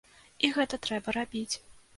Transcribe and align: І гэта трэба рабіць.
І 0.47 0.51
гэта 0.55 0.81
трэба 0.87 1.15
рабіць. 1.19 1.55